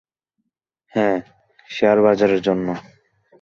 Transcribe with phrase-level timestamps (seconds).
[0.93, 1.17] হ্যাঁ,
[1.69, 2.67] শেয়ারবাজারের জন্য।